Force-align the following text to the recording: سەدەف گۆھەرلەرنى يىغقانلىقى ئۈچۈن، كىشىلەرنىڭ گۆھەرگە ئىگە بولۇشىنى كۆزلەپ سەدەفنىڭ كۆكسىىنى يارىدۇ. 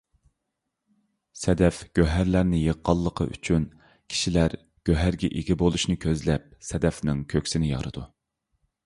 سەدەف 1.41 1.81
گۆھەرلەرنى 1.99 2.61
يىغقانلىقى 2.61 3.27
ئۈچۈن، 3.35 3.67
كىشىلەرنىڭ 4.15 4.65
گۆھەرگە 4.91 5.31
ئىگە 5.37 5.59
بولۇشىنى 5.63 5.99
كۆزلەپ 6.07 6.49
سەدەفنىڭ 6.71 7.23
كۆكسىىنى 7.35 7.71
يارىدۇ. 7.75 8.09